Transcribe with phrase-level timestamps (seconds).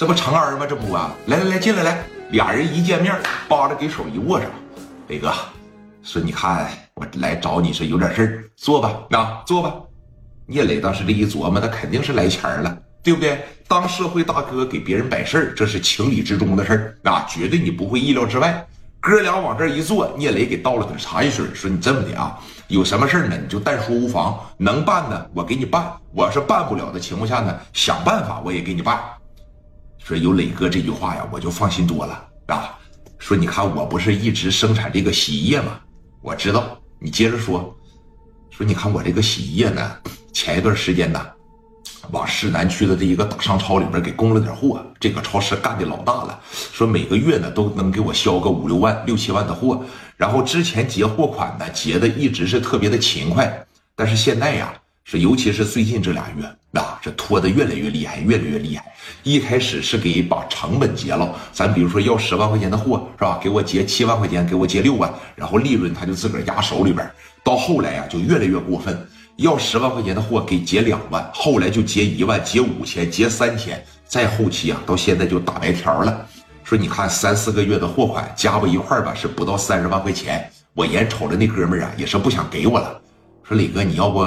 [0.00, 0.64] 这不成儿吗？
[0.66, 2.02] 这不啊，来来来，进来来。
[2.30, 3.14] 俩人一见面，
[3.46, 4.48] 扒着给手一握上。
[5.08, 5.30] 磊哥，
[6.02, 9.74] 说你看我来找你是有点事儿，坐吧，啊，坐吧。
[10.46, 13.44] 聂磊当时这一琢磨，那肯定是来钱了，对不对？
[13.68, 18.66] 当社会大哥给别人摆事儿，这是情理之中的事儿啊，绝对你不会意料之外。
[19.00, 22.38] 哥俩往这一坐，聂磊给倒了点茶叶水，说你这么的啊，
[22.68, 28.98] 有什么事儿呢，你就但说无妨，能办的我给你办，我是办不了的情况下呢，想办法我也给你办。
[30.02, 32.78] 说有磊哥这句话呀，我就放心多了啊。
[33.18, 35.78] 说你看我不是一直生产这个洗衣液吗？
[36.22, 37.76] 我知道，你接着说。
[38.50, 39.96] 说你看我这个洗衣液呢。
[40.32, 41.20] 前一段时间呢，
[42.12, 46.40] 往市南区的这一个大商超里边给供了点货，这个超市干的老大了，
[46.72, 49.84] 说每个月呢都能给我销个五六万、六七万的货。
[50.16, 54.72] 然后之前结货款呢结的一直是特别的勤快，但是现在呀，
[55.10, 56.46] 这尤其是最近这俩月，
[56.80, 58.84] 啊，这拖的越来越厉害，越来越厉害。
[59.24, 63.36] 一开始是给把成本结了，咱比如说要十万块钱的货是吧？
[63.42, 67.04] 给我结七万块钱，给我结六万，然后利润他就自个儿压手里边。
[67.42, 69.04] 到后来呀，就越来越过分。
[69.34, 76.24] 要十万块钱的货给结两万，后来就结一万，结五千，结三千，再后期啊，到现在就打白条了。
[76.62, 80.48] 说你看三四个月的货款加不一块吧，是不到三十万块钱。
[80.72, 83.00] 我眼瞅着那哥们儿啊，也是不想给我了。
[83.42, 84.24] 说李哥，你要不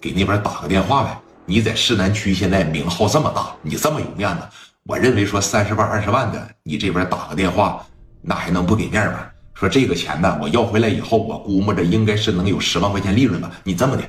[0.00, 1.20] 给那边打个电话呗？
[1.44, 4.42] 你在市南区现在名号这么大，你这么有面子，
[4.84, 7.84] 我认为说三十万、二十万的，你这边打个电话，
[8.22, 9.26] 那还能不给面吗？
[9.54, 13.50] 说这个钱呢，我要回来以后，我估摸着应该是能有十万块钱利润吧。
[13.64, 14.02] 你这么的。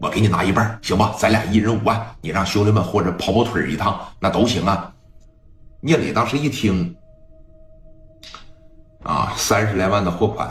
[0.00, 1.12] 我给你拿一半，行吧？
[1.18, 4.94] 咱俩一人五万，你让兄弟们或者跑跑腿一趟，那都行啊。
[5.80, 6.94] 聂磊当时一听，
[9.02, 10.48] 啊，三十来万的货款，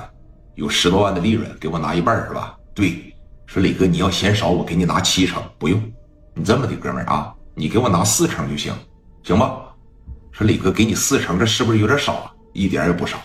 [0.56, 2.58] 有十多万的利润，给我拿一半是吧？
[2.74, 3.16] 对，
[3.48, 5.82] 说李哥你要嫌少，我给你拿七成，不用，
[6.36, 8.74] 你这么的哥们儿啊，你给我拿四成就行，
[9.24, 9.60] 行吧？
[10.32, 12.30] 说李哥给你四成，这是不是有点少？
[12.54, 13.18] 一点也不少，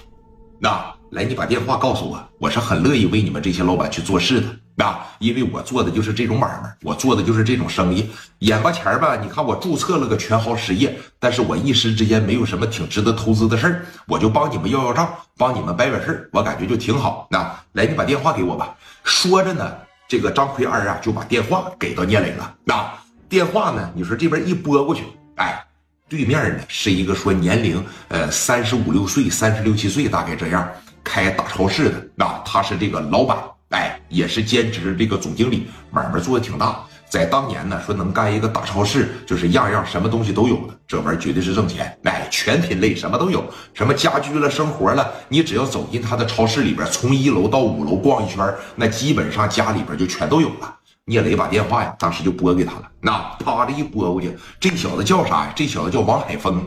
[0.58, 0.82] 那。
[1.12, 8.08] 来，你把电话告诉我，我是很乐意为你们这些老板去做事的那，因为我做的就是这种买卖，我做的就是这种生意。
[8.38, 17.28] 眼巴前吧，你看我注册了个全豪实业，但是我一时之间没有什么挺值得投资的事儿，我就帮你们要要账，帮你们摆摆事儿，我感觉就挺好。
[17.30, 18.74] 那来，你把电话给我吧。
[19.04, 19.70] 说着呢，
[20.12, 22.54] 这个张奎二啊就把电话给到聂磊了。
[22.64, 22.86] 那
[23.30, 25.04] 电话呢，你说这边一拨过去，
[25.36, 25.64] 哎，
[26.06, 30.68] 对面呢是一个说年龄呃三十五六岁、三十六七岁，大概这样。
[31.02, 33.38] 开大超市的，那他是这个老板，
[33.70, 36.84] 哎，也是兼职这个总经理，买卖做的挺大。
[37.12, 41.94] 在当年呢，说能干一个大超市，就是样样什么东西都有的，这玩意儿绝对是挣钱。
[42.04, 48.42] 哎，全品类什么都有，什么家居了、生活了，你只要走进他的超市里边，从一楼到五楼逛一圈，
[48.76, 50.74] 那基本上家里边就全都有了。
[51.04, 55.52] 聂磊把电话呀，当时就拨给他了，那啪的一拨过去，这小子叫啥呀？
[55.54, 56.66] 这小子叫王海峰。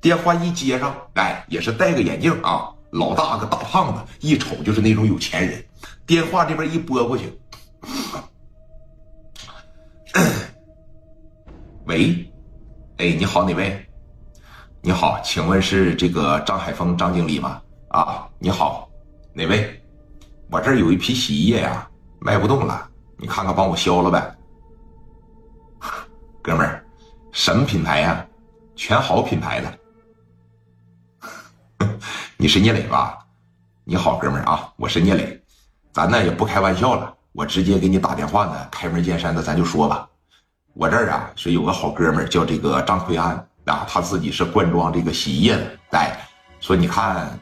[0.00, 2.64] 电话一接上，哎，也是戴个眼镜啊。
[2.90, 5.64] 老大个大胖子，一瞅就是那种有钱人。
[6.06, 7.32] 电话这边一拨过去，
[11.86, 12.32] 喂，
[12.96, 13.86] 哎，你好，哪位？
[14.80, 17.60] 你好，请问是这个张海峰张经理吗？
[17.88, 18.88] 啊，你好，
[19.34, 19.82] 哪位？
[20.50, 21.86] 我这儿有一批洗衣液呀，
[22.20, 24.34] 卖不动了，你看看帮我销了呗。
[26.42, 26.82] 哥们儿，
[27.32, 28.26] 什么品牌呀？
[28.74, 29.78] 全好品牌的。
[32.38, 33.18] 你是聂磊吧？
[33.84, 35.38] 你好，哥们儿啊，我是聂磊，
[35.92, 40.08] 咱呢也不开玩笑了，我直接给你打电话呢，开门见山的，咱就说吧。
[40.76, 43.34] 我这儿啊是有个好哥们儿叫这个张奎安
[43.66, 46.18] 啊，他自己是灌装这个洗衣液的，哎，
[46.58, 47.38] 说你看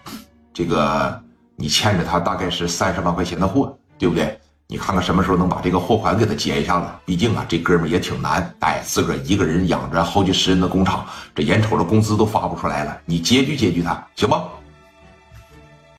[0.52, 1.18] 这个
[1.56, 4.38] 你欠着他大概是三十万块钱的货，对不对？
[4.68, 6.86] 你看看什么时候能把这个货款给他结一下子？
[7.06, 14.36] 毕竟啊，这哥们儿也挺难，哎，自个儿一个人养着好几十人的工厂，这眼瞅着工资都发不出来了，你拮据拮据他，行不？